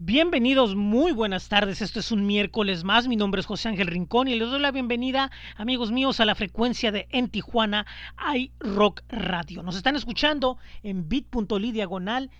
[0.00, 1.82] Bienvenidos, muy buenas tardes.
[1.82, 3.08] Esto es un miércoles más.
[3.08, 6.36] Mi nombre es José Ángel Rincón y les doy la bienvenida, amigos míos, a la
[6.36, 7.84] frecuencia de En Tijuana
[8.32, 9.64] iRock Radio.
[9.64, 12.30] Nos están escuchando en bit.ly diagonal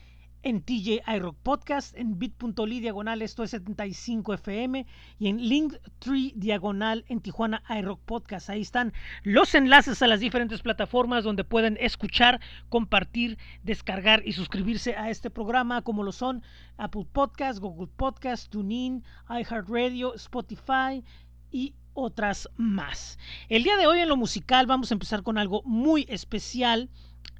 [0.43, 4.87] en TJ iRock Podcast, en bit.ly diagonal, esto es 75 FM,
[5.19, 8.51] y en Linktree diagonal en Tijuana iRock Podcast.
[8.51, 14.97] Ahí están los enlaces a las diferentes plataformas donde pueden escuchar, compartir, descargar y suscribirse
[14.97, 16.43] a este programa, como lo son
[16.77, 21.05] Apple Podcast, Google Podcast, TuneIn, iHeartRadio, Spotify
[21.51, 23.19] y otras más.
[23.49, 26.91] El día de hoy en lo musical vamos a empezar con algo muy especial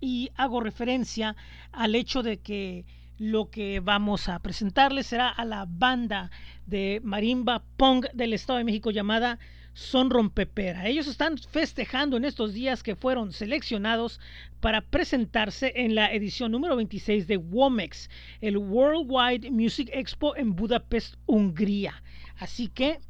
[0.01, 1.37] y hago referencia
[1.73, 2.85] al hecho de que
[3.19, 6.31] lo que vamos a presentarles será a la banda
[6.67, 9.41] de marimba pong del Estado de México llamada
[9.75, 10.87] Son Rompepera.
[10.87, 14.21] Ellos están festejando en estos días que fueron seleccionados
[14.61, 18.09] para presentarse en la edición número 26 de WOMEX,
[18.41, 22.03] el Worldwide Music Expo en Budapest, Hungría.
[22.39, 23.01] Así que,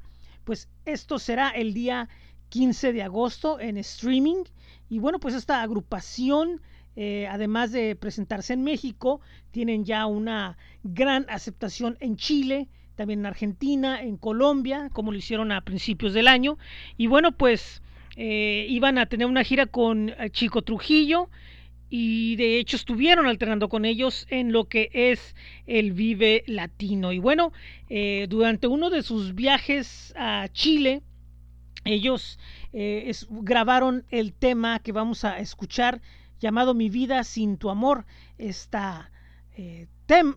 [0.45, 2.09] pues esto será el día
[2.49, 4.45] 15 de agosto en streaming.
[4.89, 6.63] Y bueno, pues esta agrupación
[7.01, 9.21] eh, además de presentarse en México,
[9.53, 15.53] tienen ya una gran aceptación en Chile, también en Argentina, en Colombia, como lo hicieron
[15.53, 16.59] a principios del año.
[16.97, 17.83] Y bueno, pues
[18.17, 21.31] eh, iban a tener una gira con eh, Chico Trujillo
[21.89, 25.37] y de hecho estuvieron alternando con ellos en lo que es
[25.69, 27.13] el Vive Latino.
[27.13, 27.53] Y bueno,
[28.29, 31.03] durante uno de sus viajes a Chile,
[31.85, 32.41] ellos
[33.31, 36.03] grabaron el tema que vamos a escuchar
[36.41, 38.07] llamado Mi vida sin tu amor.
[38.39, 39.11] Esta,
[39.57, 39.87] eh,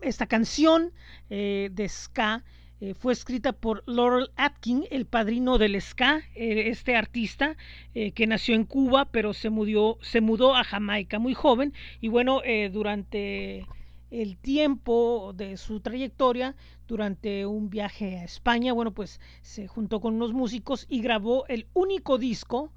[0.02, 0.92] esta canción
[1.30, 2.44] eh, de ska
[2.80, 7.56] eh, fue escrita por Laurel Atkin, el padrino del ska, este artista
[7.92, 11.72] que nació en Cuba, pero se, mudó, se mudó a Jamaica muy joven.
[12.00, 13.68] Y bueno, durante
[14.10, 16.56] el tiempo de su trayectoria,
[16.88, 21.68] durante un viaje a España, bueno, pues se juntó con unos músicos y grabó el
[21.72, 22.72] único disco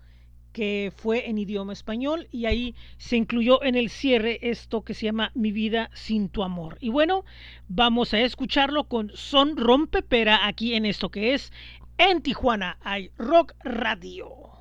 [0.55, 5.05] que fue en idioma español y ahí se incluyó en el cierre esto que se
[5.05, 6.77] llama Mi vida sin tu amor.
[6.79, 7.25] Y bueno,
[7.67, 11.51] vamos a escucharlo con Son Rompepera aquí en esto que es
[11.97, 14.54] en Tijuana hay Rock Radio.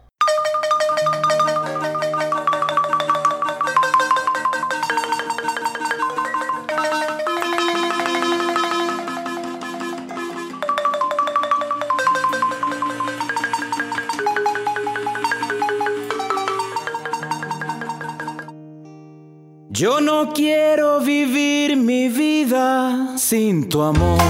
[19.77, 24.21] Yo no quiero vivir mi vida sin tu amor.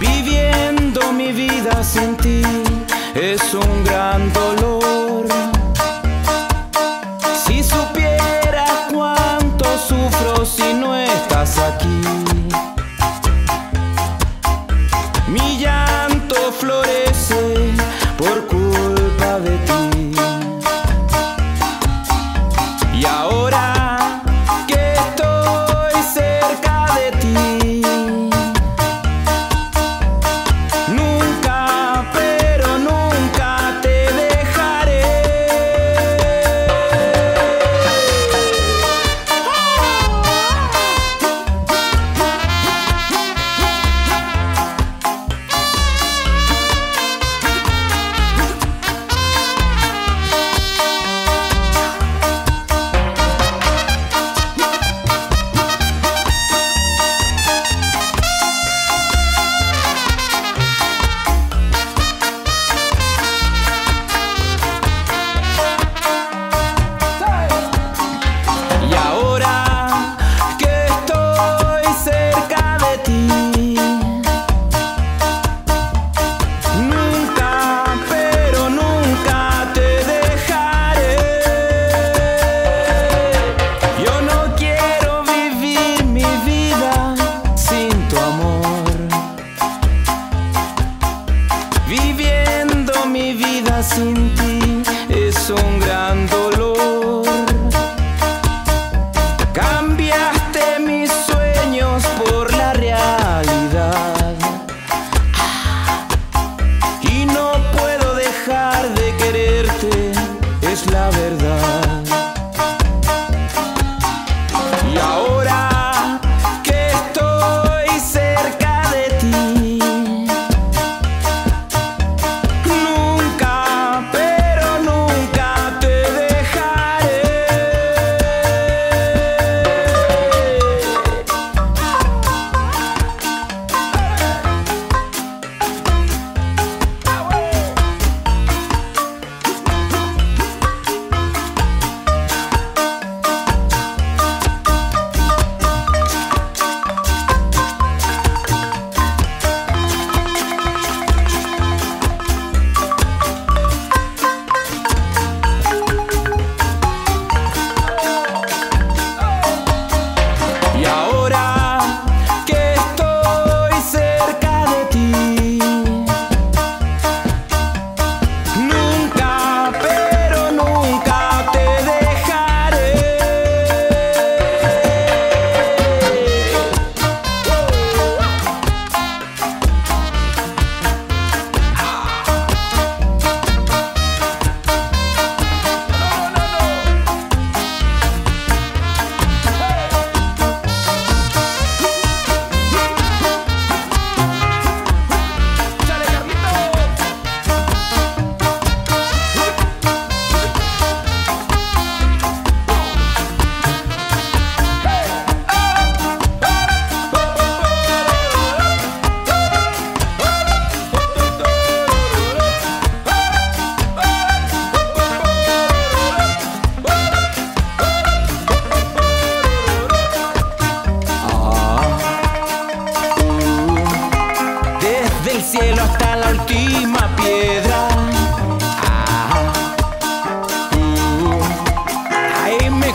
[0.00, 2.42] Viviendo mi vida sin ti
[3.14, 5.28] es un gran dolor.
[7.46, 12.37] Si supiera cuánto sufro si no estás aquí.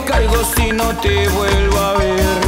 [0.05, 2.42] Caigo si no te vuelvo a ver.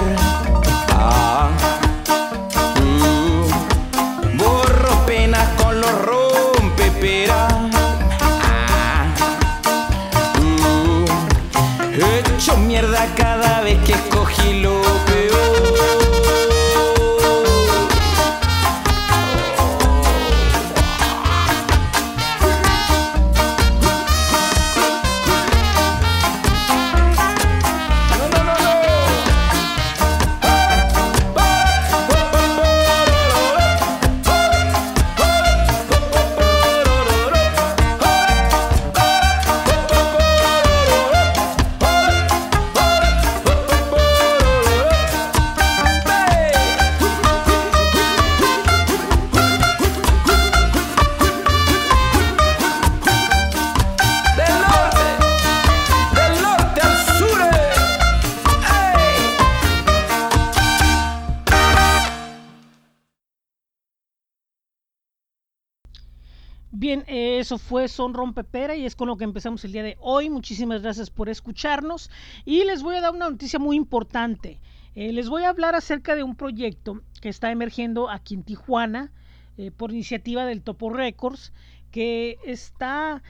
[67.57, 70.29] Fue Son Rompepera y es con lo que empezamos el día de hoy.
[70.29, 72.09] Muchísimas gracias por escucharnos
[72.45, 74.59] y les voy a dar una noticia muy importante.
[74.95, 79.11] Eh, les voy a hablar acerca de un proyecto que está emergiendo aquí en Tijuana
[79.57, 81.51] eh, por iniciativa del Topo Records
[81.91, 83.23] que está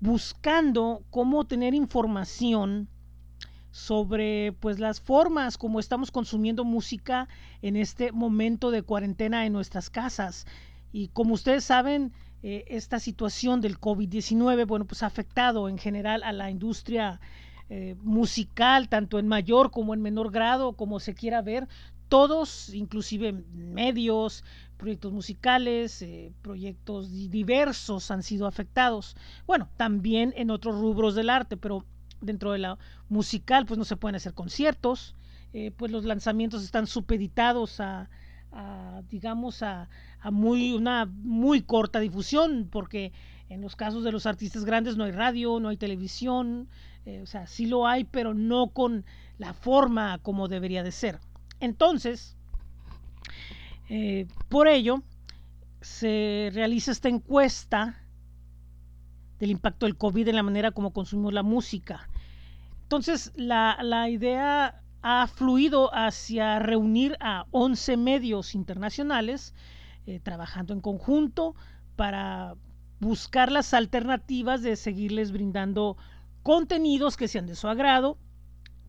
[0.00, 2.88] buscando cómo tener información
[3.70, 7.28] sobre pues las formas como estamos consumiendo música
[7.62, 10.46] en este momento de cuarentena en nuestras casas.
[10.92, 16.22] Y como ustedes saben, eh, esta situación del COVID-19, bueno, pues ha afectado en general
[16.22, 17.20] a la industria
[17.68, 21.68] eh, musical, tanto en mayor como en menor grado, como se quiera ver.
[22.08, 24.44] Todos, inclusive medios,
[24.76, 29.14] proyectos musicales, eh, proyectos di- diversos han sido afectados.
[29.46, 31.84] Bueno, también en otros rubros del arte, pero
[32.20, 32.78] dentro de la
[33.08, 35.14] musical, pues no se pueden hacer conciertos,
[35.52, 38.10] eh, pues los lanzamientos están supeditados a,
[38.52, 39.88] a, digamos, a,
[40.20, 43.12] a muy, una muy corta difusión, porque
[43.48, 46.68] en los casos de los artistas grandes no hay radio, no hay televisión,
[47.04, 49.04] eh, o sea, sí lo hay, pero no con
[49.38, 51.18] la forma como debería de ser.
[51.58, 52.36] Entonces,
[53.88, 55.02] eh, por ello,
[55.80, 58.04] se realiza esta encuesta
[59.38, 62.08] del impacto del COVID en la manera como consumimos la música.
[62.82, 69.54] Entonces, la, la idea ha fluido hacia reunir a 11 medios internacionales
[70.06, 71.54] eh, trabajando en conjunto
[71.96, 72.54] para
[73.00, 75.96] buscar las alternativas de seguirles brindando
[76.42, 78.18] contenidos que sean de su agrado,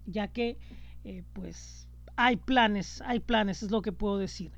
[0.06, 0.58] ya que
[1.04, 4.52] eh, pues hay planes, hay planes, es lo que puedo decir.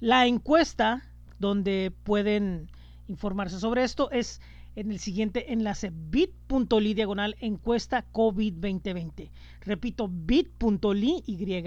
[0.00, 1.02] La encuesta
[1.38, 2.70] donde pueden
[3.08, 4.40] informarse sobre esto es
[4.76, 9.32] en el siguiente enlace bit.ly diagonal encuesta COVID 2020.
[9.62, 11.64] Repito, bit.ly y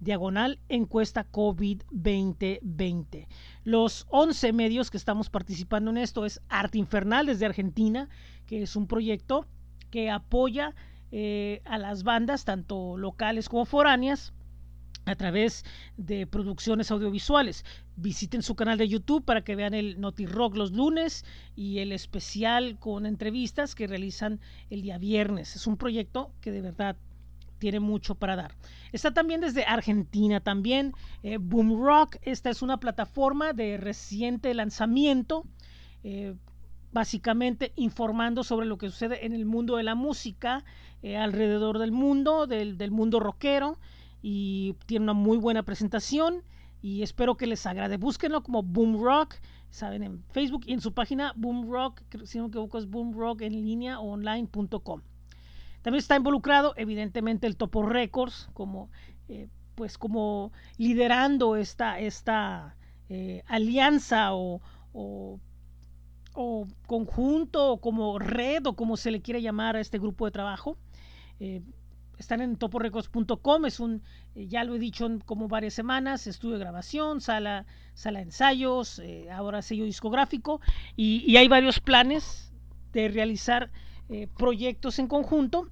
[0.00, 3.28] diagonal encuesta COVID 2020.
[3.64, 8.08] Los 11 medios que estamos participando en esto es Arte Infernal desde Argentina,
[8.46, 9.46] que es un proyecto
[9.90, 10.74] que apoya
[11.10, 14.32] eh, a las bandas, tanto locales como foráneas,
[15.06, 15.64] a través
[15.96, 17.64] de producciones audiovisuales.
[17.96, 21.24] Visiten su canal de YouTube para que vean el Noti Rock los lunes
[21.56, 25.56] y el especial con entrevistas que realizan el día viernes.
[25.56, 26.96] Es un proyecto que de verdad
[27.58, 28.54] tiene mucho para dar.
[28.92, 30.92] Está también desde Argentina también
[31.22, 32.16] eh, Boom Rock.
[32.22, 35.44] Esta es una plataforma de reciente lanzamiento.
[36.02, 36.34] Eh,
[36.92, 40.64] básicamente informando sobre lo que sucede en el mundo de la música
[41.02, 43.78] eh, alrededor del mundo, del, del mundo rockero
[44.26, 46.44] y tiene una muy buena presentación
[46.80, 47.98] y espero que les agrade.
[47.98, 49.34] Búsquenlo como Boom Rock,
[49.68, 53.12] saben, en Facebook y en su página Boom Rock, si no me equivoco es Boom
[53.12, 55.02] Rock en línea o online.com.
[55.82, 58.88] También está involucrado, evidentemente, el Topo Records, como,
[59.28, 62.76] eh, pues, como liderando esta, esta
[63.10, 64.62] eh, alianza o,
[64.94, 65.38] o,
[66.86, 70.78] conjunto, o como red, o como se le quiere llamar a este grupo de trabajo.
[71.40, 71.60] Eh,
[72.18, 74.02] están en toporecords.com, es un,
[74.34, 78.26] eh, ya lo he dicho en como varias semanas, estudio de grabación, sala, sala de
[78.26, 80.60] ensayos, eh, ahora sello discográfico,
[80.96, 82.52] y, hay varios planes
[82.92, 83.70] de realizar
[84.08, 85.70] eh, proyectos en conjunto,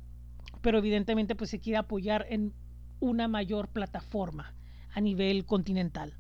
[0.61, 2.53] pero evidentemente pues se quiere apoyar en
[3.01, 4.55] una mayor plataforma
[4.95, 6.15] a nivel continental.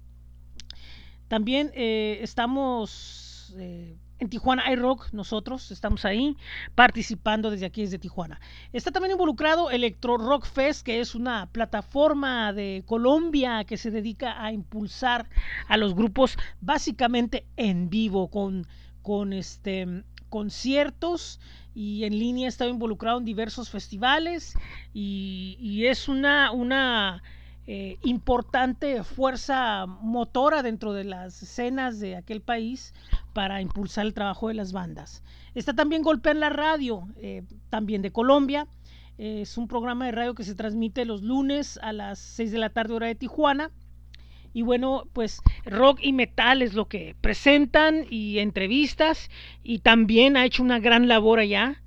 [1.29, 3.55] También estamos
[4.23, 6.37] en Tijuana iRock, nosotros estamos ahí
[6.76, 8.41] participando desde aquí, desde Tijuana.
[8.73, 14.43] Está también involucrado Electro Rock Fest, que es una plataforma de Colombia que se dedica
[14.43, 15.29] a impulsar
[15.67, 18.69] a los grupos básicamente en vivo, con,
[19.02, 21.41] con este, conciertos
[21.75, 22.47] y en línea.
[22.47, 24.55] Está involucrado en diversos festivales
[24.95, 27.25] y, y es una, una
[27.66, 32.92] eh, importante fuerza motora dentro de las escenas de aquel país
[33.33, 35.23] para impulsar el trabajo de las bandas.
[35.54, 38.66] Está también Golpea la Radio, eh, también de Colombia.
[39.19, 42.71] es un programa de radio que se transmite los lunes a las 6 de la
[42.71, 43.71] tarde hora de Tijuana.
[44.54, 49.31] Y bueno, pues rock y metal es lo que presentan y entrevistas.
[49.62, 51.81] Y también ha hecho una gran labor allá.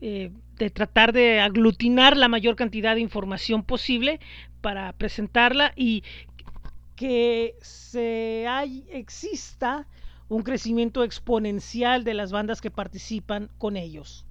[0.00, 4.20] Eh, de tratar de aglutinar la mayor cantidad de información posible
[4.60, 6.02] para presentarla y
[6.96, 8.46] que se
[8.90, 9.86] exista
[10.28, 14.26] un crecimiento exponencial de las bandas que participan con ellos.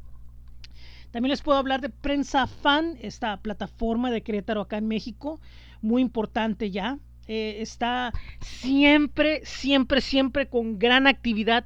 [1.12, 5.40] También les puedo hablar de Prensa Fan, esta plataforma de Querétaro acá en México,
[5.82, 7.00] muy importante ya.
[7.28, 11.66] Eh, está siempre, siempre, siempre con gran actividad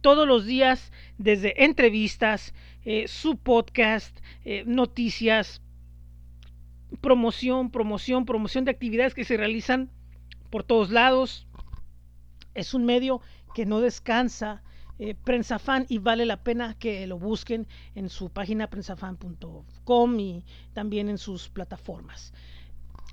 [0.00, 5.62] todos los días, desde entrevistas, eh, su podcast, eh, noticias,
[7.00, 9.90] promoción, promoción, promoción de actividades que se realizan
[10.50, 11.46] por todos lados.
[12.54, 13.20] Es un medio
[13.54, 14.62] que no descansa.
[14.98, 20.44] Eh, Prensafan y vale la pena que lo busquen en su página prensafan.com y
[20.74, 22.34] también en sus plataformas.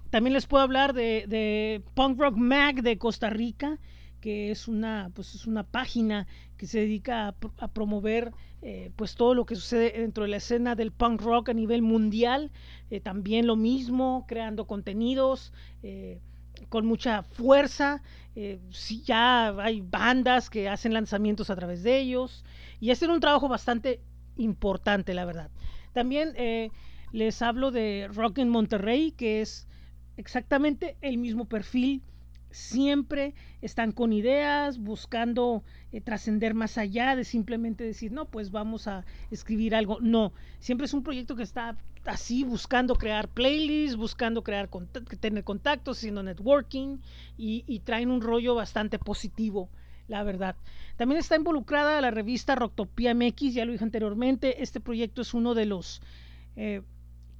[0.09, 3.77] También les puedo hablar de, Punk Rock Mag de Costa Rica,
[4.19, 9.35] que es una, pues es una página que se dedica a, promover eh, pues todo
[9.35, 12.51] lo que sucede dentro de la escena del punk rock a nivel mundial.
[12.89, 16.19] Eh, también lo mismo, creando contenidos eh,
[16.69, 18.01] con mucha fuerza.
[18.71, 22.43] si ya hay bandas que hacen lanzamientos a través de ellos.
[22.79, 23.99] Y es un trabajo bastante
[24.37, 25.49] importante, la verdad.
[25.93, 26.33] También
[27.11, 29.67] les hablo de Rock en Monterrey, que es
[30.17, 32.03] exactamente el mismo perfil
[32.51, 38.87] siempre están con ideas, buscando eh, trascender más allá de simplemente decir, no, pues vamos
[38.87, 39.99] a escribir algo.
[40.01, 44.69] No, siempre es un proyecto que está así, buscando crear playlists, buscando crear
[45.19, 46.97] tener contactos, haciendo networking
[47.37, 49.69] y, traen un rollo bastante positivo,
[50.07, 50.55] la verdad.
[50.95, 55.53] También está involucrada la revista Rocktopia MX, ya lo dije anteriormente, este proyecto es uno
[55.53, 56.01] de los
[56.55, 56.81] eh,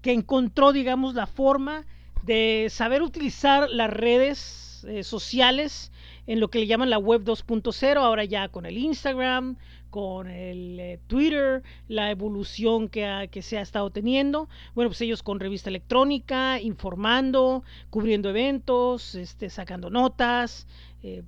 [0.02, 1.86] que encontró, digamos, la forma
[2.24, 5.92] de saber utilizar las redes eh, sociales
[6.26, 9.58] en lo que le llaman la web 2.0, ahora ya con el Instagram,
[9.90, 14.50] con el eh, Twitter, la evolución que, que, se ha estado teniendo.
[14.76, 20.68] Bueno, pues ellos con revista electrónica, informando, cubriendo eventos, este, sacando notas,
[21.04, 21.24] eh,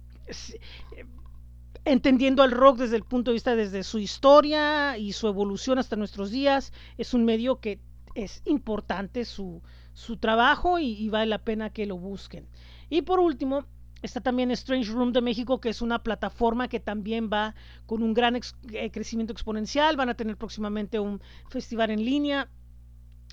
[1.85, 5.95] entendiendo al rock desde el punto de vista desde su historia y su evolución hasta
[5.95, 6.73] nuestros días.
[6.97, 7.79] Es un medio que
[8.15, 9.61] es importante su,
[9.93, 12.47] su trabajo y vale la pena que lo busquen.
[12.89, 13.65] Y por último,
[14.01, 17.55] está también Strange Room de México, que es una plataforma que también va
[17.85, 19.97] con un gran eh, crecimiento exponencial.
[19.97, 22.49] Van a tener próximamente un festival en línea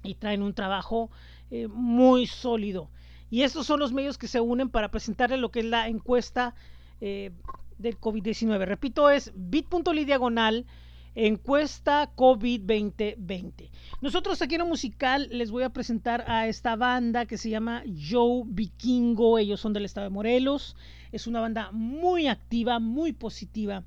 [0.02, 1.10] y traen un trabajo
[1.50, 2.90] eh, muy sólido.
[3.30, 6.54] Y estos son los medios que se unen para presentarle lo que es la encuesta
[7.00, 7.32] eh,
[7.78, 8.64] del COVID-19.
[8.64, 10.66] Repito, es bit.ly diagonal
[11.16, 13.70] encuesta COVID 2020.
[14.02, 17.82] Nosotros aquí en lo musical les voy a presentar a esta banda que se llama
[17.86, 19.38] Joe Vikingo.
[19.38, 20.76] Ellos son del estado de Morelos.
[21.12, 23.82] Es una banda muy activa, muy positiva.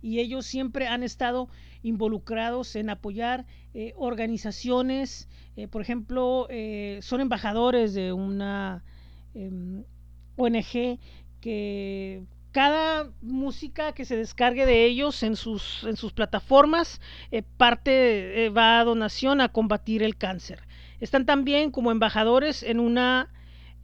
[0.00, 1.48] Y ellos siempre han estado
[1.82, 3.44] involucrados en apoyar
[3.74, 5.28] eh, organizaciones.
[5.56, 8.84] Eh, por ejemplo, eh, son embajadores de una
[9.34, 9.82] em,
[10.36, 11.00] ONG
[11.40, 17.00] que cada música que se descargue de ellos en sus, en sus plataformas,
[17.30, 20.60] eh, parte eh, va a donación a combatir el cáncer.
[21.00, 23.28] Están también como embajadores en una,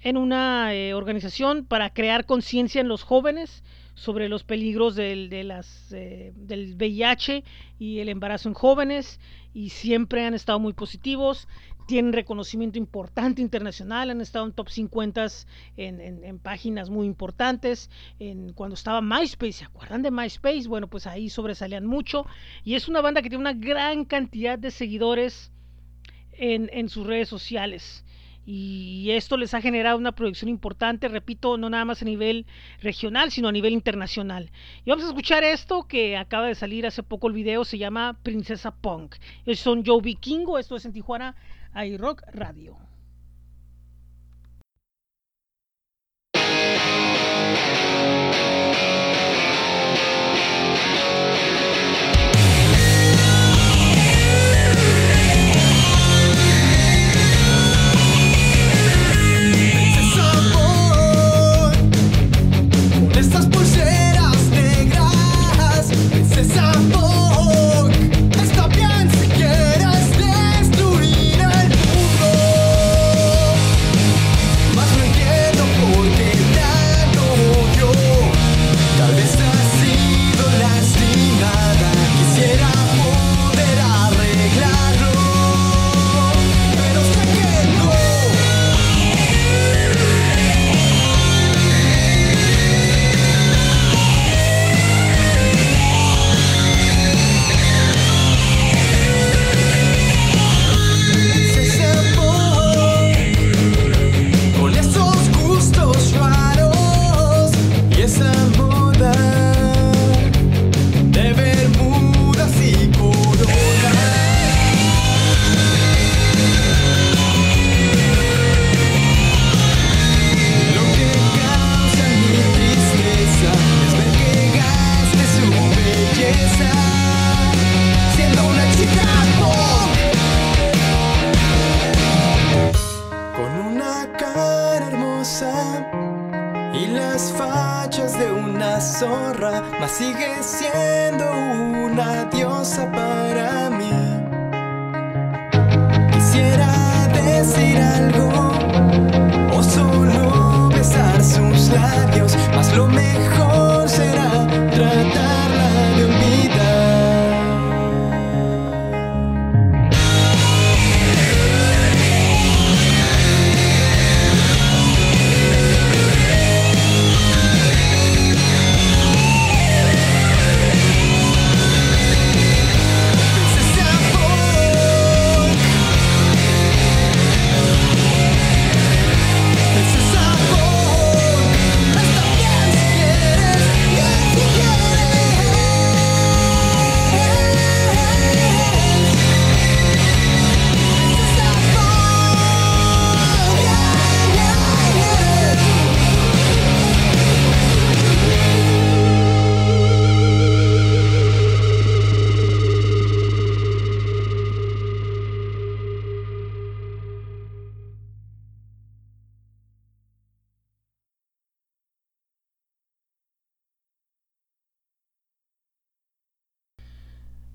[0.00, 3.62] en una eh, organización para crear conciencia en los jóvenes
[3.94, 7.44] sobre los peligros del, de las, del VIH
[7.78, 9.20] y el embarazo en jóvenes
[9.52, 11.46] y siempre han estado muy positivos
[11.86, 15.26] tienen reconocimiento importante internacional, han estado en top 50
[15.76, 20.68] en, páginas muy importantes, en, cuando estaba MySpace, ¿se acuerdan de MySpace?
[20.68, 22.26] Bueno, pues ahí sobresalían mucho
[22.64, 25.52] y es una banda que tiene una gran cantidad de seguidores
[26.32, 28.04] en, en sus redes sociales
[28.46, 32.46] y esto les ha generado una proyección importante, repito, no nada más a nivel
[32.82, 34.50] regional, sino a nivel internacional.
[34.84, 38.18] Y vamos a escuchar esto que acaba de salir hace poco el video, se llama
[38.22, 39.16] Princesa Punk.
[39.46, 41.36] Ellos son Joe Vikingo, esto es en Tijuana
[41.74, 42.78] iRock Radio.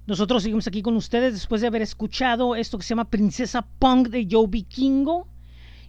[0.10, 4.08] Nosotros seguimos aquí con ustedes después de haber escuchado esto que se llama Princesa Punk
[4.08, 5.28] de Joe Vikingo.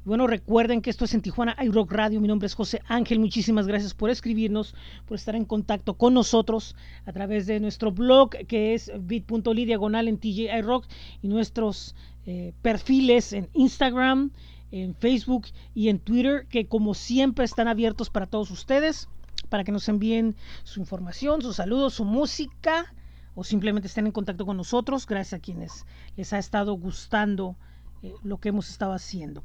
[0.04, 2.20] Y bueno, recuerden que esto es en Tijuana iRock Radio.
[2.20, 3.18] Mi nombre es José Ángel.
[3.18, 4.74] Muchísimas gracias por escribirnos,
[5.06, 10.06] por estar en contacto con nosotros a través de nuestro blog que es bit.ly diagonal
[10.06, 10.85] en TJ iRock
[11.22, 11.94] y nuestros
[12.26, 14.33] eh, perfiles en Instagram,
[14.70, 19.09] en Facebook y en Twitter que como siempre están abiertos para todos ustedes
[19.48, 22.92] para que nos envíen su información, sus saludos, su música
[23.40, 27.57] o simplemente estén en contacto con nosotros, gracias a quienes les ha estado gustando
[28.03, 29.42] eh, lo que hemos estado haciendo.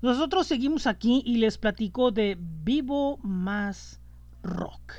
[0.00, 4.00] Nosotros seguimos aquí y les platico de Vivo Más
[4.44, 4.92] Rock.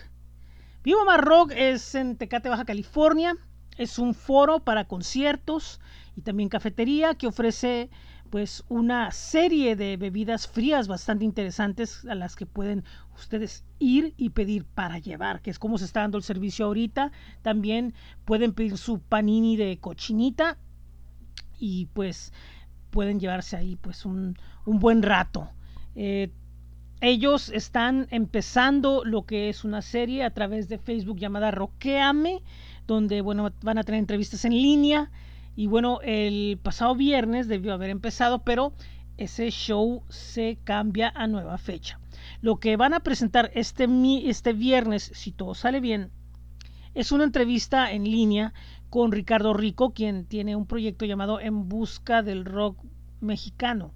[0.83, 3.37] Vivo Más Rock es en Tecate, Baja California.
[3.77, 5.79] Es un foro para conciertos
[6.17, 7.89] y también cafetería que ofrece
[8.33, 12.83] pues una serie de bebidas frías bastante interesantes a las que pueden
[13.15, 17.11] ustedes ir y pedir para llevar, que es como se está dando el servicio ahorita.
[17.43, 17.93] También
[18.25, 20.57] pueden pedir su panini de cochinita
[21.59, 22.33] y pues
[22.89, 25.51] pueden llevarse ahí pues un, un buen rato.
[25.93, 26.31] Eh,
[27.01, 32.41] ellos están empezando lo que es una serie a través de Facebook llamada Roqueame,
[32.87, 35.11] donde bueno, van a tener entrevistas en línea.
[35.55, 38.73] Y bueno, el pasado viernes debió haber empezado, pero
[39.17, 41.99] ese show se cambia a nueva fecha.
[42.41, 43.87] Lo que van a presentar este,
[44.25, 46.11] este viernes, si todo sale bien,
[46.93, 48.53] es una entrevista en línea
[48.89, 52.83] con Ricardo Rico, quien tiene un proyecto llamado En Busca del Rock
[53.21, 53.93] Mexicano,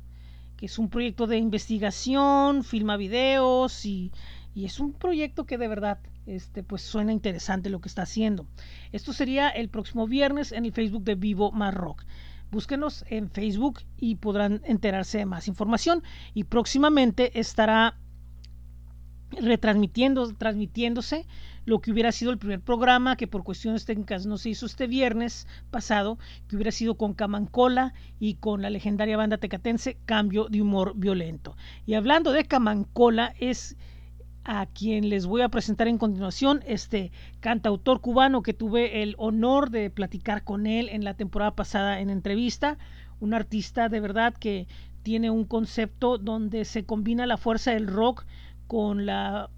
[0.56, 4.12] que es un proyecto de investigación, filma videos y,
[4.56, 8.46] y es un proyecto que de verdad este, pues suena interesante lo que está haciendo.
[8.92, 12.04] Esto sería el próximo viernes en el Facebook de Vivo Más Rock.
[12.52, 16.04] Búsquenos en Facebook y podrán enterarse de más información.
[16.34, 17.98] Y próximamente estará
[19.32, 21.26] retransmitiendo, transmitiéndose
[21.66, 24.88] lo que hubiera sido el primer programa que por cuestiones técnicas no se hizo este
[24.88, 30.62] viernes pasado, que hubiera sido con Camancola y con la legendaria banda tecatense Cambio de
[30.62, 31.58] Humor Violento.
[31.86, 33.76] Y hablando de Camancola es
[34.48, 39.70] a quien les voy a presentar en continuación, este cantautor cubano que tuve el honor
[39.72, 42.78] de platicar con él en la temporada pasada en entrevista,
[43.20, 44.68] un artista de verdad que
[45.04, 48.26] tiene un concepto donde se combina la fuerza del rock
[48.68, 49.50] con la,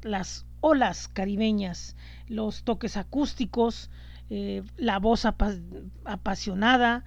[0.00, 1.94] las olas caribeñas,
[2.26, 3.90] los toques acústicos,
[4.30, 5.52] eh, la voz apa
[6.06, 7.04] apasionada,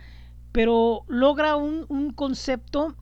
[0.51, 2.95] pero logra un, un concepto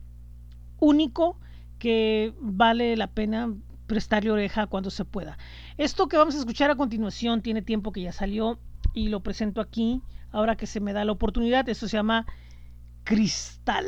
[0.80, 1.38] único
[1.78, 3.52] que vale la pena
[3.92, 5.36] prestarle oreja cuando se pueda.
[5.76, 8.58] Esto que vamos a escuchar a continuación tiene tiempo que ya salió
[8.94, 10.00] y lo presento aquí
[10.30, 11.68] ahora que se me da la oportunidad.
[11.68, 12.24] Esto se llama
[13.04, 13.84] Cristal.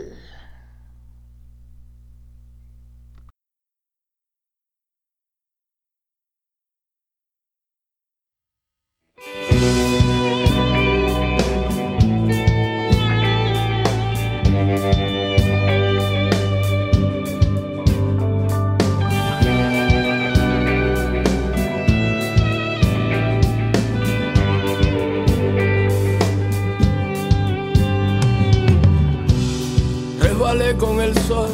[30.79, 31.51] con el sol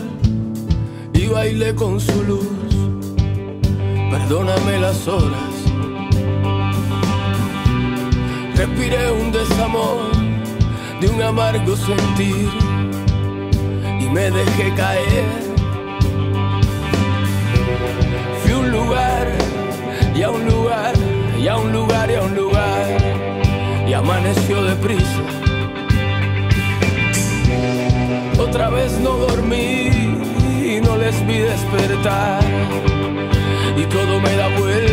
[1.12, 2.46] y bailé con su luz.
[4.10, 5.52] Perdóname las horas.
[8.54, 10.10] Respiré un desamor
[11.00, 12.48] de un amargo sentir
[14.00, 15.24] y me dejé caer.
[18.42, 19.28] Fui un lugar
[20.14, 20.94] y a un lugar
[21.38, 22.86] y a un lugar y a un lugar
[23.88, 25.49] y amaneció deprisa
[28.50, 29.90] otra vez no dormí
[30.60, 32.42] y no les vi despertar
[33.76, 34.89] y todo me da vuelta.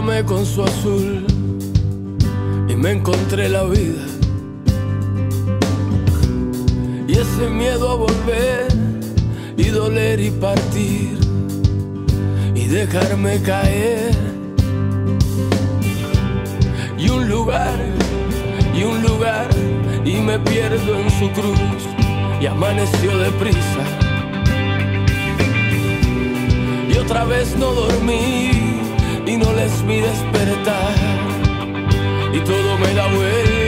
[0.00, 1.26] Con su azul
[2.68, 4.02] y me encontré la vida.
[7.06, 8.68] Y ese miedo a volver
[9.58, 11.18] y doler y partir
[12.54, 14.12] y dejarme caer.
[16.98, 17.78] Y un lugar,
[18.74, 19.48] y un lugar,
[20.04, 21.82] y me pierdo en su cruz
[22.40, 23.84] y amaneció deprisa
[26.88, 28.59] y otra vez no dormí
[29.30, 30.94] y no les vi despertar
[32.32, 33.59] y todo me da vuelta.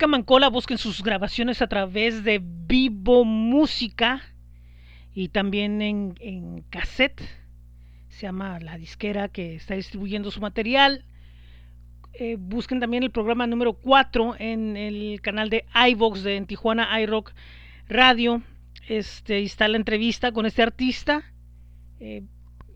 [0.00, 4.22] Les Camancola, busquen sus grabaciones a través de Vivo Música
[5.12, 7.20] y también en, en cassette.
[8.08, 11.04] Se llama la disquera que está distribuyendo su material.
[12.14, 16.98] Eh, busquen también el programa número 4 en el canal de iVox de en Tijuana
[17.02, 17.34] iRock
[17.86, 18.42] Radio.
[18.88, 21.24] Este, está la entrevista con este artista.
[21.98, 22.22] Eh,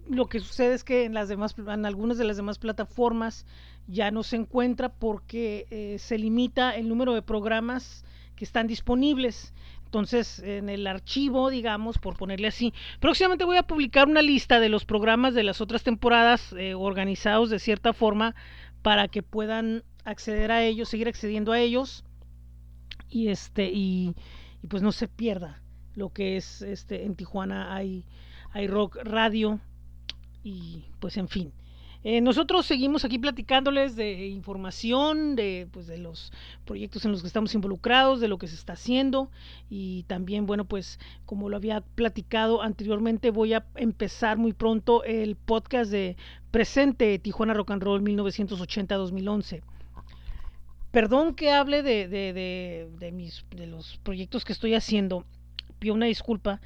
[0.08, 3.46] lo que sucede es que en las demás en algunas de las demás plataformas
[3.86, 8.04] ya no se encuentra porque eh, se limita el número de programas
[8.36, 9.54] que están disponibles.
[9.84, 14.68] Entonces en el archivo digamos por ponerle así próximamente voy a publicar una lista de
[14.68, 18.34] los programas de las otras temporadas eh, organizados de cierta forma
[18.82, 22.04] para que puedan acceder a ellos seguir accediendo a ellos
[23.08, 24.14] y este y,
[24.62, 25.62] y pues no se pierda
[25.94, 28.04] lo que es este en Tijuana hay
[28.50, 29.60] hay rock radio
[30.44, 31.52] y pues en fin.
[32.06, 36.32] Eh, nosotros seguimos aquí platicándoles de información, de, pues, de los
[36.66, 39.30] proyectos en los que estamos involucrados, de lo que se está haciendo
[39.70, 45.34] y también, bueno, pues como lo había platicado anteriormente, voy a empezar muy pronto el
[45.34, 46.18] podcast de
[46.50, 49.62] Presente Tijuana Rock and Roll 1980-2011.
[50.90, 55.24] Perdón que hable de, de, de, de, mis, de los proyectos que estoy haciendo,
[55.78, 56.60] pido una disculpa,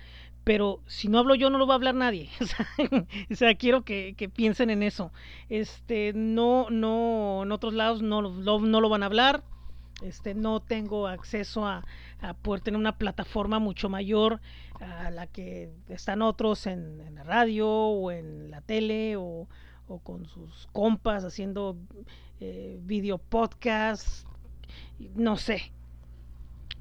[0.49, 2.31] pero si no hablo yo no lo va a hablar nadie.
[3.31, 5.13] O sea, quiero que, que, piensen en eso.
[5.51, 9.43] Este no no en otros lados no lo, no lo van a hablar.
[10.01, 11.85] Este no tengo acceso a,
[12.23, 14.41] a, poder tener una plataforma mucho mayor
[14.81, 19.49] a la que están otros en, en la radio o en la tele o,
[19.87, 21.77] o con sus compas haciendo
[22.41, 24.27] eh, video podcast.
[25.15, 25.73] No sé.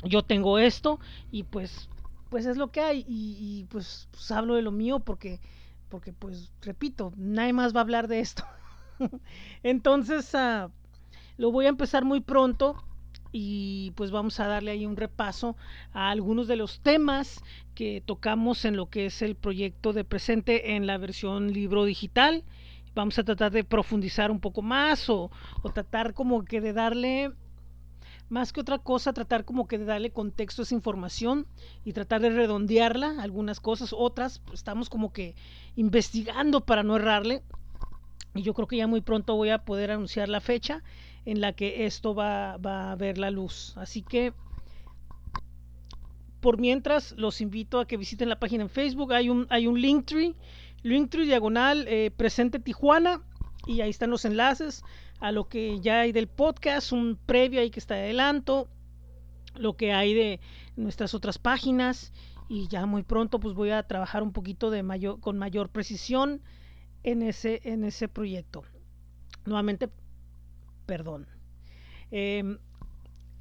[0.03, 1.01] Yo tengo esto
[1.34, 1.89] y pues
[2.30, 5.40] pues es lo que hay y, pues, pues, hablo de lo mío porque
[5.90, 8.44] porque pues repito nadie más va a hablar de esto.
[9.63, 10.70] Entonces uh,
[11.38, 12.84] lo voy a empezar muy pronto
[13.32, 15.56] y pues vamos a darle ahí un repaso
[15.94, 17.44] a algunos de los temas
[17.76, 22.44] que tocamos en lo que es el proyecto de presente en la versión libro digital.
[22.96, 25.30] Vamos a tratar de profundizar un poco más o,
[25.62, 27.32] o tratar como que de darle
[28.30, 31.48] más que otra cosa, tratar como que de darle contexto a esa información
[31.86, 35.36] y tratar de redondearla, algunas cosas, otras pues, estamos como que
[35.76, 37.44] investigando para no errarle.
[38.36, 40.84] Y yo creo que ya muy pronto voy a poder anunciar la fecha
[41.26, 43.74] en la que esto va, va a ver la luz.
[43.78, 44.34] Así que
[46.42, 49.82] por mientras los invito a que visiten la página en Facebook, hay un, hay un
[49.82, 50.36] Linktree,
[50.84, 53.22] Linktree diagonal eh, presente Tijuana
[53.66, 54.84] y ahí están los enlaces
[55.19, 58.67] a lo que ya hay del podcast, un previo ahí que está de adelanto,
[59.56, 60.39] lo que hay de
[60.75, 62.13] nuestras otras páginas
[62.49, 66.41] y ya muy pronto pues voy a trabajar un poquito de mayor, con mayor precisión
[67.03, 68.63] en ese, en ese proyecto.
[69.45, 69.89] Nuevamente,
[70.86, 71.27] perdón.
[72.12, 72.58] Em,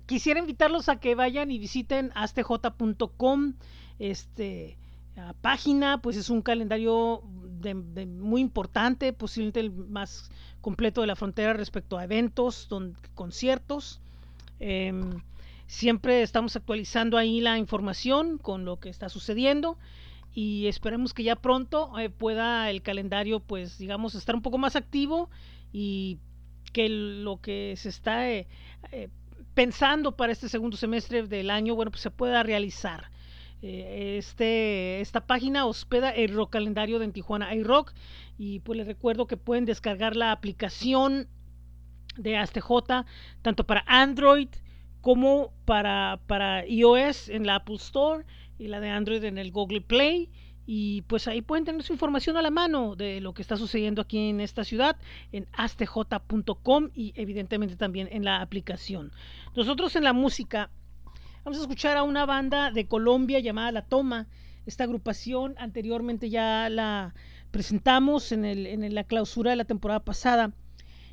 [0.06, 3.54] quisiera invitarlos a que vayan y visiten astj.com.
[3.98, 4.78] Este,
[5.40, 7.22] página, pues es un calendario
[7.60, 12.68] de, muy importante, posiblemente el más completo de la frontera respecto a eventos,
[13.14, 14.00] conciertos.
[14.60, 15.22] Em,
[15.66, 19.78] siempre estamos actualizando ahí la información con lo que está sucediendo
[20.32, 24.76] y esperemos que ya pronto eh, pueda el calendario, pues digamos, estar un poco más
[24.76, 25.30] activo
[25.72, 26.18] y
[26.72, 28.46] que lo que se está eh,
[28.92, 29.08] eh,
[29.54, 33.10] pensando para este segundo semestre del año, bueno, pues se pueda realizar.
[33.68, 37.92] Eh, este, esta página hospeda el rock calendario de Tijuana iRock
[38.38, 41.26] y pues les recuerdo que pueden descargar la aplicación
[42.16, 42.70] de ASTJ
[43.42, 44.48] tanto para Android
[45.00, 48.24] como para, para iOS en la Apple Store
[48.56, 50.30] y la de Android en el Google Play
[50.64, 54.00] y pues ahí pueden tener su información a la mano de lo que está sucediendo
[54.00, 54.96] aquí en esta ciudad
[55.32, 59.10] en astj.com y evidentemente también en la aplicación.
[59.56, 60.70] Nosotros en la música
[61.46, 64.26] Vamos a escuchar a una banda de Colombia llamada La Toma.
[64.66, 67.14] Esta agrupación anteriormente ya la
[67.52, 70.52] presentamos en, la clausura de la temporada pasada.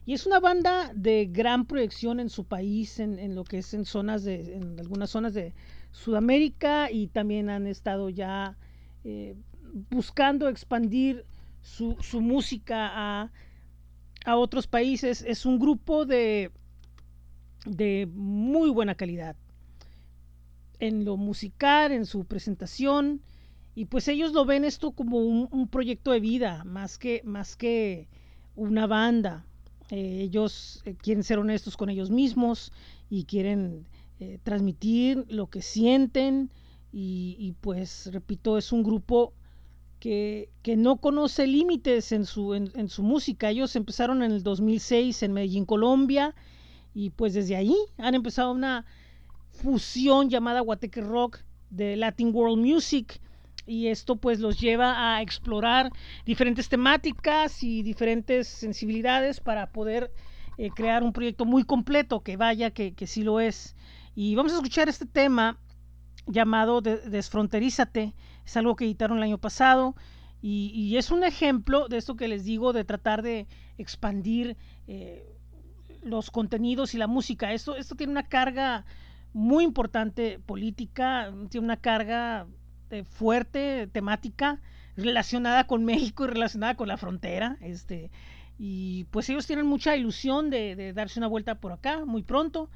[0.08, 3.86] Y es una banda de gran proyección en su país, en, lo que es en
[3.86, 5.54] zonas de, algunas zonas de
[5.91, 8.58] Sudamérica y también han estado ya
[9.04, 9.36] eh,
[9.91, 11.28] buscando expandir
[11.62, 13.30] su, música
[14.26, 15.22] a, otros países.
[15.28, 16.50] Es un grupo de
[18.15, 19.36] muy buena calidad
[20.84, 23.22] en lo musical, en su presentación,
[23.74, 28.10] y pues ellos lo ven esto como un, proyecto de vida, más que, más que
[28.58, 29.46] una banda.
[29.89, 32.74] Eh, ellos eh, quieren ser honestos con ellos mismos
[33.10, 33.88] y quieren
[34.19, 36.52] eh, transmitir lo que sienten
[36.91, 39.34] y, pues repito, es un grupo
[40.00, 43.50] que, que no conoce límites en su, en, en su música.
[43.50, 46.36] Ellos empezaron en el 2006 en Medellín, Colombia,
[46.93, 48.86] y pues desde ahí han empezado una
[49.54, 51.39] fusión llamada Guateque Rock
[51.70, 53.22] de Latin World Music.
[53.66, 55.89] Y esto pues los lleva a explorar
[56.26, 60.12] diferentes temáticas y diferentes sensibilidades para poder
[60.58, 63.76] eh, crear un proyecto muy completo que vaya que, que, sí lo es.
[64.16, 65.58] Y vamos a escuchar este tema
[66.28, 68.13] llamado Desfronterízate.
[68.46, 69.96] Es algo que editaron el año pasado.
[70.46, 75.26] Y, es un ejemplo de esto que les digo de tratar de expandir eh,
[76.02, 77.54] los contenidos y la música.
[77.54, 78.86] Esto, esto tiene una carga
[79.34, 82.48] muy importante política, tiene una carga
[82.89, 84.62] eh, fuerte, temática,
[84.96, 87.58] relacionada con México y relacionada con la frontera.
[87.62, 88.12] Este,
[88.58, 92.69] y pues ellos tienen mucha ilusión de, darse una vuelta por acá muy pronto.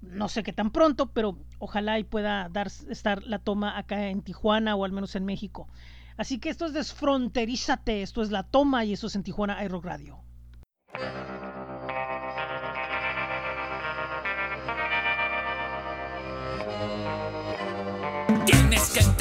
[0.00, 4.22] No sé qué tan pronto, pero ojalá y pueda dar, estar la toma acá en
[4.22, 5.68] Tijuana o al menos en México.
[6.16, 9.80] Así que esto es Desfronterízate, esto es la toma y eso es en Tijuana Aero
[9.80, 10.18] Radio.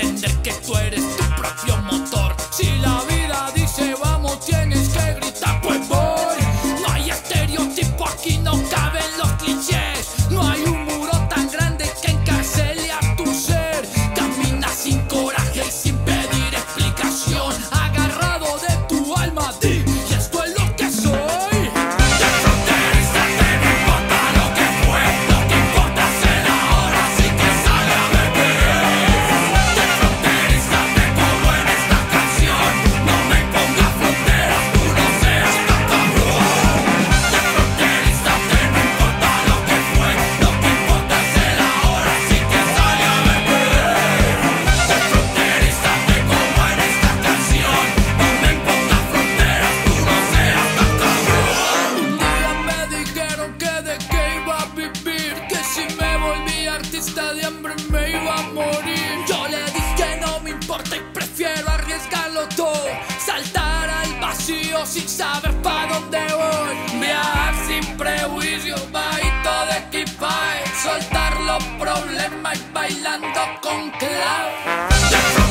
[0.01, 2.16] Entender que tú eres tu propio motor.
[57.07, 59.25] hasta de hambre me iba a morir.
[59.27, 62.87] Yo le dije que no me importa y prefiero arriesgarlo todo.
[63.25, 66.99] Saltar al vacío sin saber para dónde voy.
[66.99, 70.63] Viajar sin prejuicio, bajito de equipaje.
[70.83, 75.46] Soltar los problemas y bailando con clave.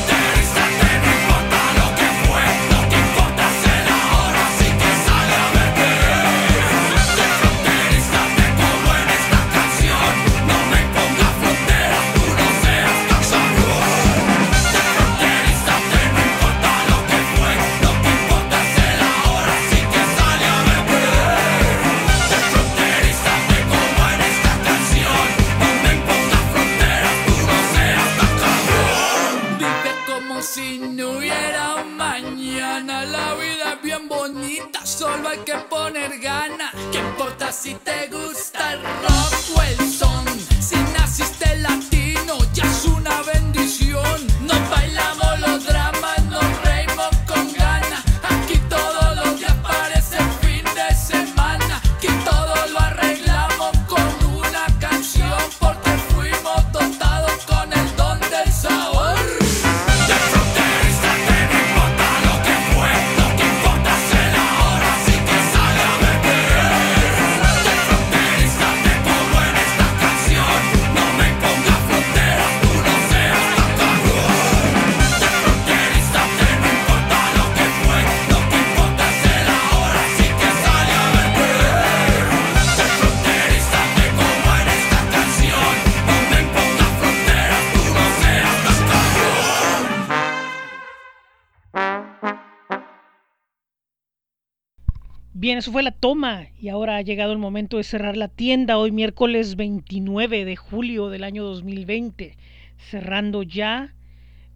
[95.57, 98.77] Eso fue la toma y ahora ha llegado el momento de cerrar la tienda.
[98.77, 102.37] Hoy miércoles 29 de julio del año 2020,
[102.77, 103.95] cerrando ya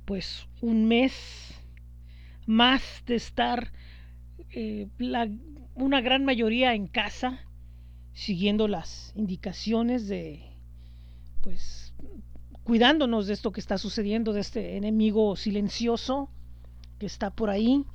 [0.05, 1.55] pues un mes
[2.45, 3.71] más de estar
[4.51, 5.27] eh, la-
[5.73, 7.47] una gran mayoría en casa
[8.13, 10.43] siguiendo las indicaciones de
[11.41, 11.95] pues
[12.61, 16.29] cuidándonos de esto que está sucediendo, de este enemigo silencioso
[16.99, 17.85] que está por ahí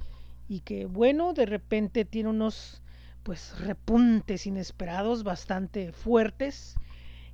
[0.48, 2.82] y que bueno, de repente tiene unos
[3.26, 6.76] pues repuntes inesperados bastante fuertes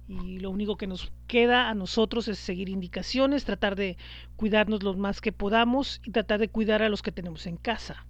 [0.09, 3.99] y lo único que nos queda a nosotros es seguir indicaciones, tratar de
[4.37, 8.07] cuidarnos lo más que podamos y tratar de cuidar a los que tenemos en casa.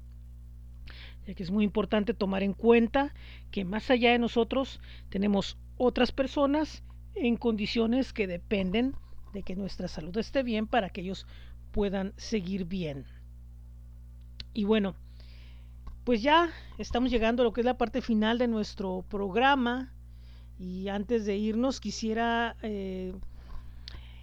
[1.27, 3.13] Ya que es muy importante tomar en cuenta
[3.51, 4.79] que más allá de nosotros
[5.09, 6.85] tenemos otras personas
[7.17, 8.95] en condiciones que dependen
[9.35, 11.27] de que nuestra salud esté bien para que ellos
[11.73, 13.07] puedan seguir bien.
[14.55, 14.95] Y bueno,
[16.05, 19.93] pues ya estamos llegando a lo que es la parte final de nuestro programa.
[20.59, 23.15] Y antes de irnos quisiera eh,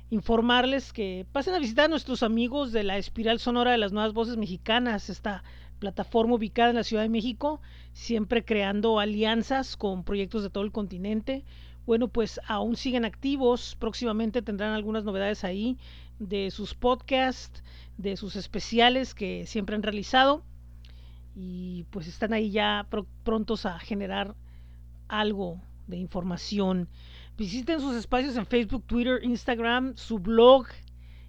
[0.10, 4.14] informarles que pasen a visitar a nuestros amigos de la Espiral Sonora de las Nuevas
[4.14, 5.44] Voces Mexicanas, esta
[5.80, 7.62] plataforma ubicada en la Ciudad de México,
[7.94, 11.46] siempre creando alianzas con proyectos de todo el continente.
[11.86, 15.78] Bueno, pues aún siguen activos, próximamente tendrán algunas novedades ahí
[16.20, 17.64] de sus podcasts,
[17.98, 20.44] de sus especiales que siempre han realizado
[21.36, 24.36] y pues están ahí ya pr prontos a generar
[25.08, 26.88] algo de información.
[27.38, 30.68] Visiten sus espacios en Facebook, Twitter, Instagram, su blog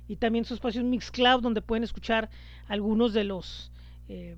[0.09, 2.31] y también su espacio Mixcloud donde pueden escuchar
[2.67, 3.71] algunos de los
[4.09, 4.37] eh,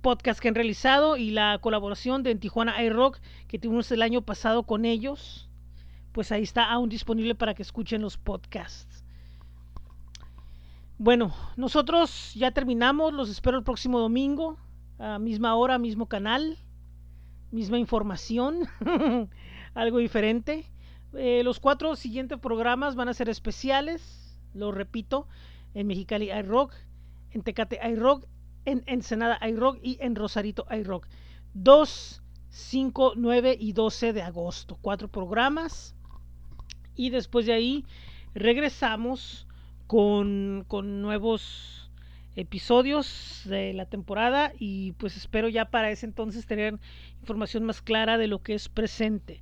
[0.00, 4.22] podcasts que han realizado y la colaboración de en Tijuana iRock que tuvimos el año
[4.22, 5.48] pasado con ellos.
[6.12, 9.04] Pues ahí está aún disponible para que escuchen los podcasts.
[10.98, 14.58] Bueno, nosotros ya terminamos, los espero el próximo domingo,
[15.20, 16.58] misma hora, mismo canal,
[17.50, 18.66] misma información,
[19.74, 20.66] algo diferente.
[21.14, 25.28] Eh, los cuatro siguientes programas van a ser especiales, lo repito,
[25.74, 26.72] en Mexicali iRock,
[27.30, 28.26] en Tecate iRock,
[28.64, 31.06] en Ensenada iRock y en Rosarito iRock.
[31.54, 34.78] 2, 5, 9 y 12 de agosto.
[34.80, 35.94] Cuatro programas.
[36.96, 37.84] Y después de ahí
[38.34, 39.46] regresamos
[39.86, 41.83] con, con nuevos
[42.36, 46.78] episodios de la temporada y pues espero ya para ese entonces tener
[47.20, 49.40] información más clara de lo que es presente.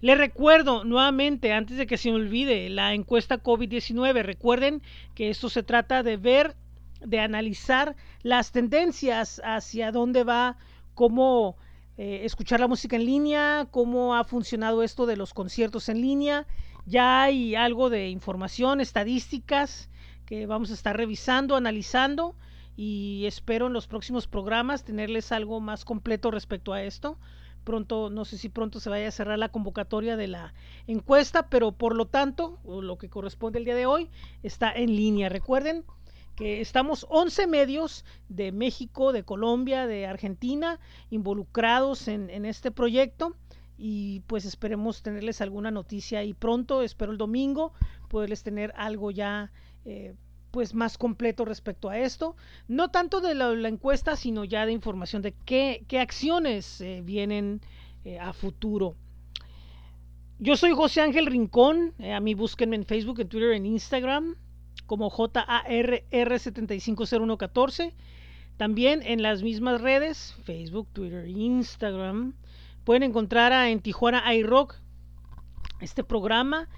[0.00, 4.22] Les recuerdo nuevamente, antes de que se me olvide, la encuesta COVID-19.
[4.22, 4.82] Recuerden
[5.14, 6.56] que esto se trata de ver,
[7.00, 10.58] de analizar las tendencias hacia dónde va,
[10.94, 11.56] cómo
[11.96, 16.46] eh, escuchar la música en línea, cómo ha funcionado esto de los conciertos en línea.
[16.84, 19.88] Ya hay algo de información, estadísticas
[20.26, 22.34] que vamos a estar revisando, analizando
[22.76, 27.18] y espero en los próximos programas tenerles algo más completo respecto a esto.
[27.62, 30.52] Pronto, no sé si pronto se vaya a cerrar la convocatoria de la
[30.86, 34.10] encuesta, pero por lo tanto, lo que corresponde el día de hoy
[34.42, 35.30] está en línea.
[35.30, 35.84] Recuerden
[36.34, 43.36] que estamos 11 medios de México, de Colombia, de Argentina involucrados en, este proyecto
[43.78, 47.72] y pues esperemos tenerles alguna noticia ahí pronto, espero el domingo
[48.08, 49.52] poderles tener algo ya
[49.84, 50.14] eh,
[50.50, 52.36] pues más completo respecto a esto,
[52.68, 57.60] no tanto de la, encuesta, sino ya de información de qué, qué acciones eh, vienen
[58.04, 58.94] eh, a futuro.
[60.38, 64.36] Yo soy José Ángel Rincón, a mí búsquenme en Facebook, en Twitter, en Instagram,
[64.86, 67.92] como JARR750114.
[68.56, 72.34] También en las mismas redes, Facebook, Twitter, Instagram,
[72.84, 74.76] pueden encontrar a, en Tijuana iRock
[75.80, 76.68] este programa.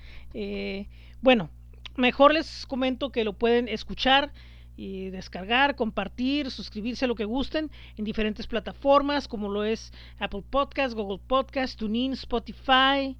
[1.20, 1.50] Bueno,
[1.96, 4.32] mejor les comento que lo pueden escuchar
[4.76, 10.44] y descargar, compartir, suscribirse a lo que gusten en diferentes plataformas como lo es Apple
[10.48, 13.16] Podcast, Google Podcast, TuneIn, Spotify,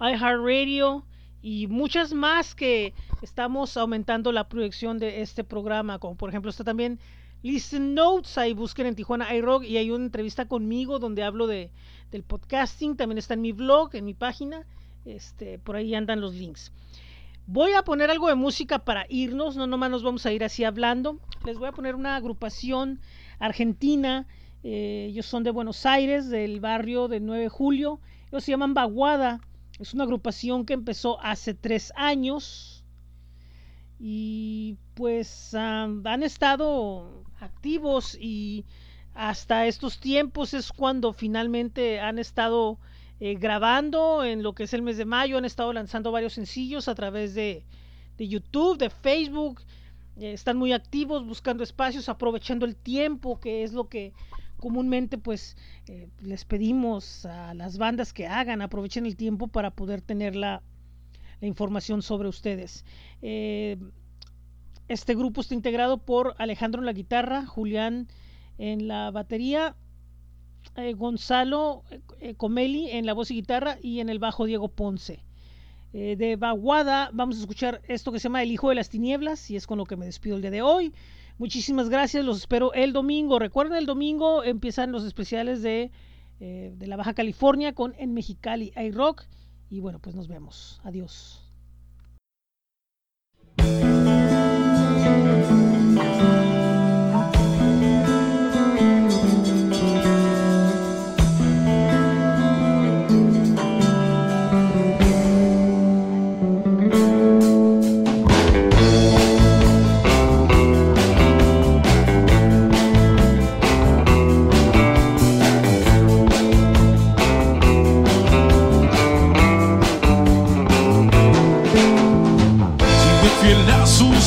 [0.00, 1.04] iHeartRadio
[1.42, 6.64] y muchas más que estamos aumentando la proyección de este programa, como por ejemplo está
[6.64, 7.00] también
[7.42, 11.70] Listen Notes, ahí busquen en Tijuana iRock y hay una entrevista conmigo donde hablo de,
[12.10, 14.66] del podcasting, también está en mi blog, en mi página,
[15.06, 16.70] este, por ahí andan los links.
[17.46, 20.64] Voy a poner algo de música para irnos, no nomás nos vamos a ir así
[20.64, 21.18] hablando.
[21.44, 23.00] Les voy a poner una agrupación
[23.38, 24.26] argentina,
[24.62, 28.74] eh, ellos son de Buenos Aires, del barrio del 9 de julio, ellos se llaman
[28.74, 29.40] Baguada,
[29.78, 32.84] es una agrupación que empezó hace tres años.
[33.98, 38.64] Y pues han estado activos y
[39.14, 42.78] hasta estos tiempos es cuando finalmente han estado
[43.20, 46.88] eh, grabando en lo que es el mes de mayo, han estado lanzando varios sencillos
[46.88, 47.66] a través de,
[48.16, 49.60] de YouTube, de Facebook,
[50.16, 54.14] eh, están muy activos buscando espacios, aprovechando el tiempo, que es lo que
[54.56, 55.56] comúnmente pues
[55.86, 60.62] eh, les pedimos a las bandas que hagan, aprovechen el tiempo para poder tener la,
[61.42, 62.86] la información sobre ustedes.
[64.88, 68.08] este grupo está integrado por Alejandro en la guitarra, Julián
[68.56, 69.76] en la batería,
[70.76, 71.82] eh, Gonzalo
[72.20, 75.24] eh, Comeli en la voz y guitarra y en el bajo Diego Ponce.
[75.92, 79.50] Eh, de Baguada vamos a escuchar esto que se llama El Hijo de las Tinieblas
[79.50, 80.94] y es con lo que me despido el día de hoy.
[81.38, 83.38] Muchísimas gracias, los espero el domingo.
[83.38, 85.90] Recuerden, el domingo empiezan los especiales de,
[86.38, 89.24] de la Baja California con En Mexicali iRock.
[89.70, 90.80] Y bueno, pues nos vemos.
[90.84, 91.42] Adiós.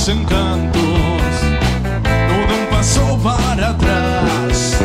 [0.08, 0.82] Encantos,
[2.28, 4.78] no da un paso para atrás.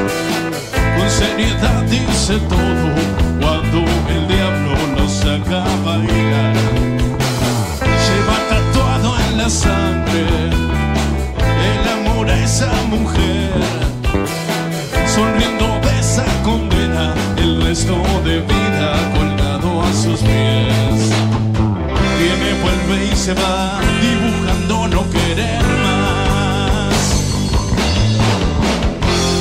[0.97, 2.89] Con seriedad dice todo
[3.41, 3.79] cuando
[4.15, 6.55] el diablo lo saca a bailar.
[8.05, 10.27] Lleva tatuado en la sangre
[11.73, 13.38] el amor a esa mujer,
[23.29, 26.99] se va dibujando no querer más.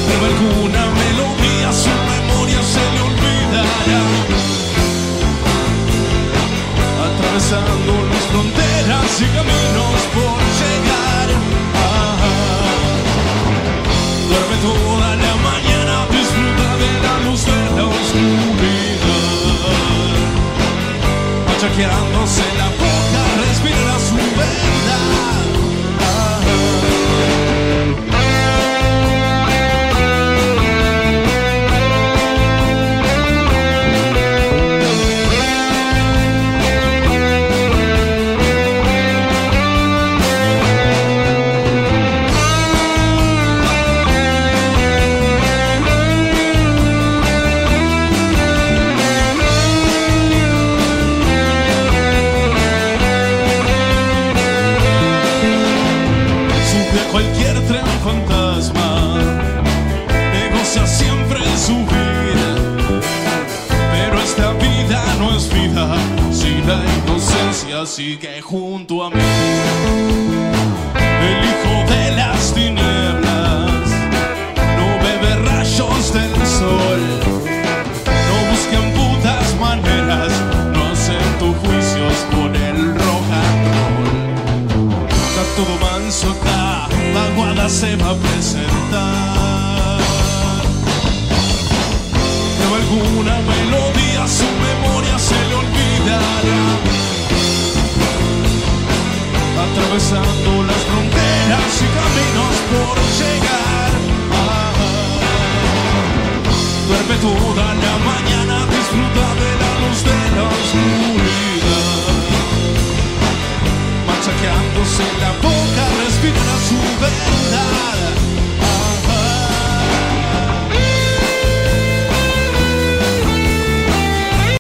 [0.08, 4.02] Pero alguna melodía, su memoria se le olvidará.
[7.08, 11.28] Atravesando las fronteras y caminos por llegar.
[14.28, 19.28] Duerme toda la mañana, disfruta de la luz de la oscuridad.
[21.48, 22.07] Machaqueándose
[67.98, 68.39] 许给